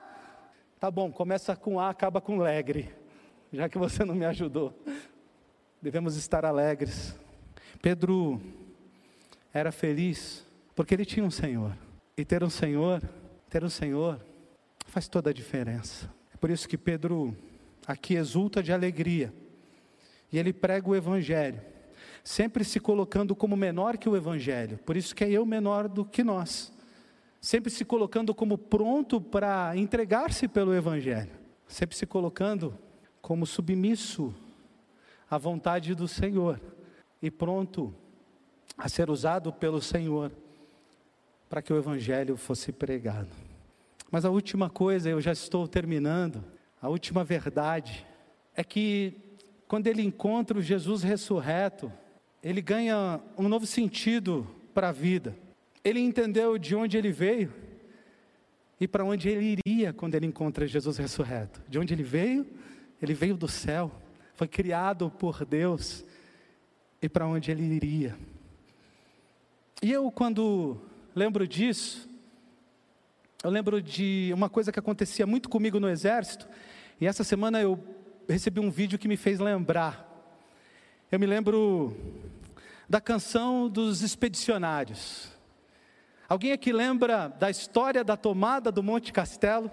[0.80, 2.92] Tá bom, começa com A, acaba com Alegre,
[3.52, 4.74] já que você não me ajudou.
[5.82, 7.12] Devemos estar alegres.
[7.82, 8.40] Pedro
[9.52, 11.76] era feliz porque ele tinha um Senhor.
[12.16, 13.02] E ter um Senhor,
[13.50, 14.24] ter um Senhor,
[14.86, 16.08] faz toda a diferença.
[16.32, 17.36] É por isso que Pedro
[17.84, 19.34] aqui exulta de alegria.
[20.32, 21.60] E ele prega o Evangelho,
[22.22, 26.04] sempre se colocando como menor que o Evangelho, por isso que é eu menor do
[26.04, 26.72] que nós,
[27.40, 31.32] sempre se colocando como pronto para entregar-se pelo Evangelho,
[31.66, 32.78] sempre se colocando
[33.20, 34.32] como submisso
[35.32, 36.60] à vontade do Senhor
[37.22, 37.94] e pronto
[38.76, 40.30] a ser usado pelo Senhor
[41.48, 43.30] para que o Evangelho fosse pregado.
[44.10, 46.44] Mas a última coisa, eu já estou terminando,
[46.82, 48.06] a última verdade
[48.54, 49.14] é que
[49.66, 51.90] quando ele encontra o Jesus ressurreto,
[52.42, 55.34] ele ganha um novo sentido para a vida.
[55.82, 57.50] Ele entendeu de onde ele veio
[58.78, 61.62] e para onde ele iria quando ele encontra Jesus ressurreto.
[61.70, 62.46] De onde ele veio?
[63.00, 63.90] Ele veio do céu,
[64.42, 66.04] foi criado por Deus
[67.00, 68.18] e para onde ele iria.
[69.80, 70.82] E eu, quando
[71.14, 72.08] lembro disso,
[73.44, 76.48] eu lembro de uma coisa que acontecia muito comigo no exército,
[77.00, 77.78] e essa semana eu
[78.28, 80.08] recebi um vídeo que me fez lembrar.
[81.12, 81.96] Eu me lembro
[82.88, 85.30] da canção dos expedicionários.
[86.28, 89.70] Alguém aqui lembra da história da tomada do Monte Castelo?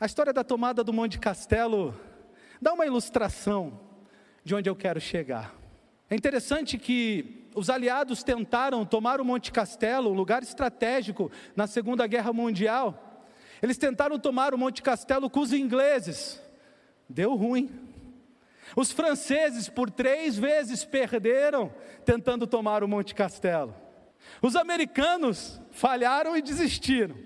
[0.00, 1.94] A história da tomada do Monte Castelo
[2.60, 3.80] dá uma ilustração
[4.44, 5.54] de onde eu quero chegar.
[6.08, 12.06] É interessante que os aliados tentaram tomar o Monte Castelo, um lugar estratégico na Segunda
[12.06, 13.10] Guerra Mundial,
[13.62, 16.40] eles tentaram tomar o Monte Castelo com os ingleses,
[17.08, 17.70] deu ruim.
[18.76, 23.74] Os franceses, por três vezes, perderam tentando tomar o Monte Castelo.
[24.40, 27.16] Os americanos falharam e desistiram.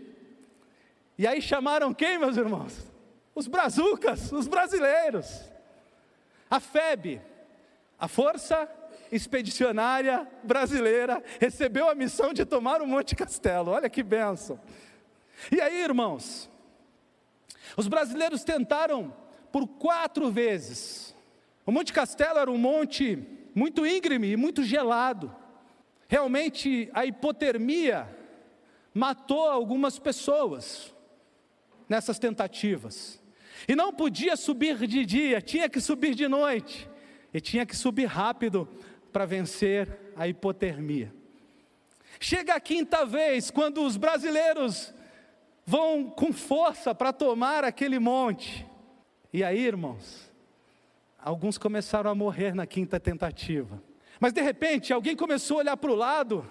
[1.18, 2.93] E aí chamaram quem, meus irmãos?
[3.34, 5.50] Os brazucas, os brasileiros.
[6.48, 7.20] A FEB,
[7.98, 8.68] a Força
[9.10, 13.72] Expedicionária Brasileira, recebeu a missão de tomar o Monte Castelo.
[13.72, 14.60] Olha que benção.
[15.50, 16.48] E aí, irmãos,
[17.76, 19.14] os brasileiros tentaram
[19.50, 21.14] por quatro vezes.
[21.66, 23.16] O Monte Castelo era um monte
[23.54, 25.34] muito íngreme e muito gelado.
[26.08, 28.08] Realmente, a hipotermia
[28.92, 30.94] matou algumas pessoas
[31.88, 33.20] nessas tentativas.
[33.68, 36.88] E não podia subir de dia, tinha que subir de noite.
[37.32, 38.68] E tinha que subir rápido
[39.12, 41.12] para vencer a hipotermia.
[42.20, 44.94] Chega a quinta vez, quando os brasileiros
[45.66, 48.66] vão com força para tomar aquele monte.
[49.32, 50.30] E aí, irmãos,
[51.18, 53.82] alguns começaram a morrer na quinta tentativa.
[54.20, 56.48] Mas de repente, alguém começou a olhar para o lado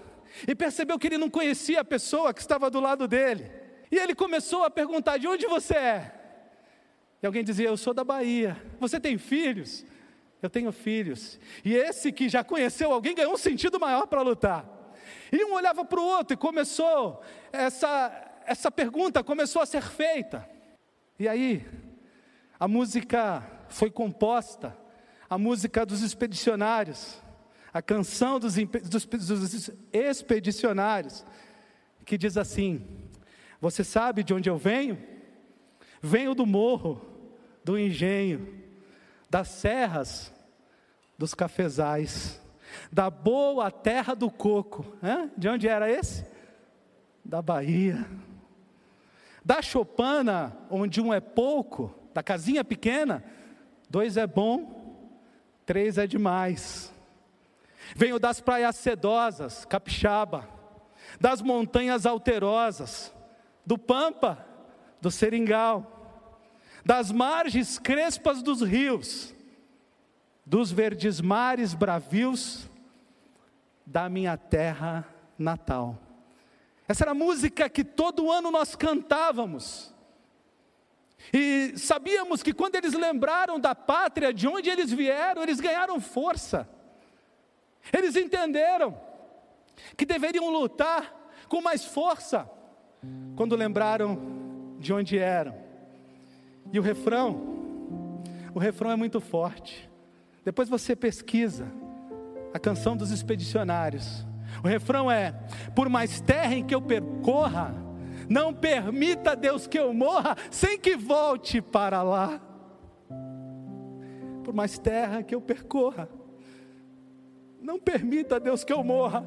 [0.48, 3.50] e percebeu que ele não conhecia a pessoa que estava do lado dele.
[3.92, 6.23] E ele começou a perguntar: De onde você é?
[7.24, 8.62] E alguém dizia: Eu sou da Bahia.
[8.82, 9.86] Você tem filhos?
[10.42, 11.40] Eu tenho filhos.
[11.64, 14.70] E esse que já conheceu alguém ganhou um sentido maior para lutar.
[15.32, 20.48] E um olhava para o outro e começou essa, essa pergunta começou a ser feita.
[21.18, 21.66] E aí,
[22.60, 24.78] a música foi composta,
[25.30, 27.24] a música dos expedicionários,
[27.74, 31.26] a canção dos, dos, dos expedicionários,
[32.06, 32.86] que diz assim:
[33.62, 35.02] Você sabe de onde eu venho?
[36.02, 37.13] Venho do morro,
[37.64, 38.62] do engenho,
[39.30, 40.34] das serras,
[41.18, 42.42] dos cafezais,
[42.92, 44.86] da boa terra do coco.
[45.02, 45.30] Hã?
[45.38, 46.26] De onde era esse?
[47.24, 48.06] Da Bahia.
[49.44, 53.24] Da chopana, onde um é pouco, da casinha pequena,
[53.90, 55.10] dois é bom,
[55.66, 56.94] três é demais.
[57.96, 60.48] Venho das praias sedosas, capixaba,
[61.20, 63.14] das montanhas alterosas,
[63.66, 64.46] do Pampa,
[65.02, 65.93] do Seringal,
[66.86, 69.34] das margens crespas dos rios,
[70.46, 72.70] dos verdes mares bravios
[73.86, 75.08] da minha terra
[75.38, 75.98] natal.
[76.88, 79.94] Essa era a música que todo ano nós cantávamos.
[81.32, 86.68] E sabíamos que quando eles lembraram da pátria, de onde eles vieram, eles ganharam força.
[87.92, 89.00] Eles entenderam
[89.96, 91.14] que deveriam lutar
[91.48, 92.50] com mais força
[93.36, 95.63] quando lembraram de onde eram.
[96.74, 98.20] E o refrão,
[98.54, 99.88] o refrão é muito forte.
[100.44, 101.72] Depois você pesquisa
[102.52, 104.26] a canção dos expedicionários.
[104.64, 105.34] O refrão é:
[105.76, 107.76] Por mais terra em que eu percorra,
[108.28, 112.42] não permita Deus que eu morra sem que volte para lá.
[114.44, 116.10] Por mais terra que eu percorra,
[117.62, 119.24] não permita Deus que eu morra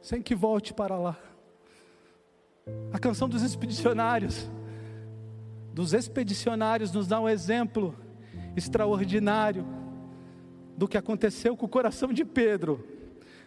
[0.00, 1.16] sem que volte para lá.
[2.90, 4.50] A canção dos expedicionários,
[5.80, 7.96] dos expedicionários, nos dá um exemplo
[8.54, 9.66] extraordinário
[10.76, 12.86] do que aconteceu com o coração de Pedro,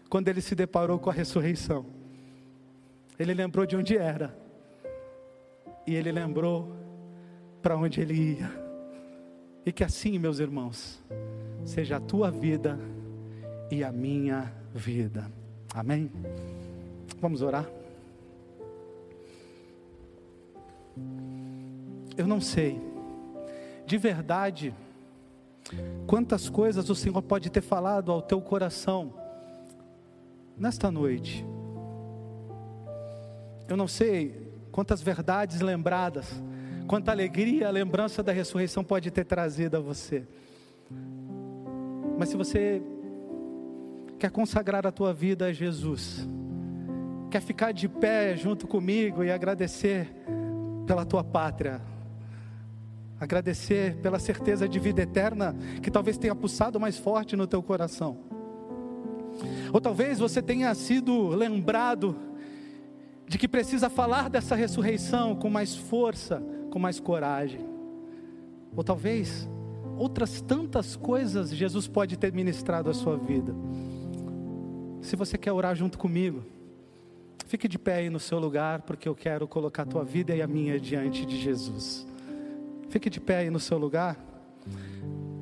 [0.10, 1.86] quando ele se deparou com a ressurreição.
[3.20, 4.36] Ele lembrou de onde era,
[5.86, 6.76] e ele lembrou
[7.62, 8.50] para onde ele ia.
[9.64, 11.04] E que assim, meus irmãos,
[11.64, 12.80] seja a tua vida
[13.70, 15.32] e a minha vida.
[15.72, 16.12] Amém?
[17.22, 17.70] Vamos orar?
[22.18, 22.80] Eu não sei,
[23.86, 24.74] de verdade,
[26.06, 29.14] quantas coisas o Senhor pode ter falado ao teu coração
[30.58, 31.46] nesta noite.
[33.68, 36.42] Eu não sei quantas verdades lembradas,
[36.88, 40.28] quanta alegria a lembrança da ressurreição pode ter trazido a você.
[42.18, 42.82] Mas se você
[44.20, 46.28] quer consagrar a tua vida a Jesus,
[47.32, 50.14] quer ficar de pé junto comigo e agradecer
[50.86, 51.82] pela tua pátria,
[53.24, 58.18] agradecer pela certeza de vida eterna que talvez tenha pulsado mais forte no teu coração.
[59.72, 62.16] Ou talvez você tenha sido lembrado
[63.28, 67.66] de que precisa falar dessa ressurreição com mais força, com mais coragem.
[68.76, 69.50] Ou talvez
[69.98, 73.56] outras tantas coisas Jesus pode ter ministrado à sua vida.
[75.02, 76.44] Se você quer orar junto comigo,
[77.48, 80.42] fique de pé aí no seu lugar, porque eu quero colocar a tua vida e
[80.42, 82.13] a minha diante de Jesus.
[82.94, 84.16] Fique de pé aí no seu lugar,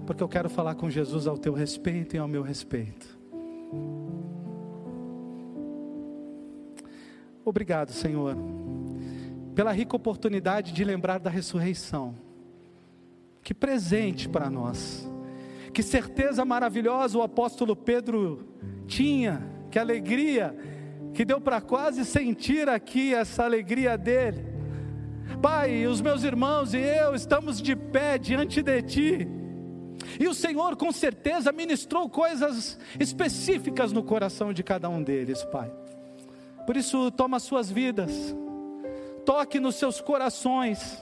[0.08, 3.20] porque eu quero falar com Jesus ao teu respeito e ao meu respeito.
[7.44, 8.38] Obrigado, Senhor,
[9.54, 12.16] pela rica oportunidade de lembrar da ressurreição.
[13.44, 15.06] Que presente para nós.
[15.74, 18.48] Que certeza maravilhosa o apóstolo Pedro
[18.88, 20.56] tinha, que alegria,
[21.14, 24.51] que deu para quase sentir aqui essa alegria dele.
[25.40, 29.28] Pai, os meus irmãos e eu estamos de pé diante de Ti.
[30.20, 35.72] E o Senhor com certeza ministrou coisas específicas no coração de cada um deles, Pai.
[36.66, 38.36] Por isso, toma as suas vidas,
[39.26, 41.02] toque nos seus corações,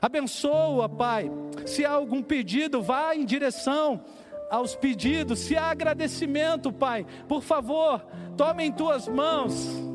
[0.00, 1.30] abençoa, Pai.
[1.66, 4.02] Se há algum pedido, vá em direção
[4.50, 8.04] aos pedidos, se há agradecimento, Pai, por favor,
[8.36, 9.87] tome em tuas mãos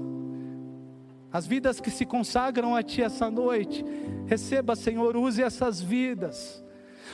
[1.34, 3.84] as vidas que se consagram a Ti essa noite.
[4.28, 6.64] Receba, Senhor, use essas vidas.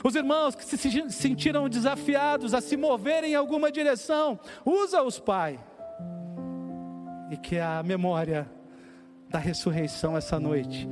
[0.04, 5.58] Os irmãos que se sentiram desafiados a se moverem em alguma direção, usa-os, Pai.
[7.30, 8.50] E que a memória
[9.28, 10.86] da ressurreição essa noite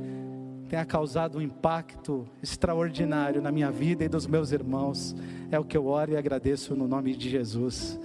[0.67, 5.15] tenha causado um impacto extraordinário na minha vida e dos meus irmãos.
[5.51, 7.99] É o que eu oro e agradeço no nome de Jesus.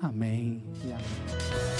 [0.00, 0.62] Amém.
[0.84, 1.79] amém.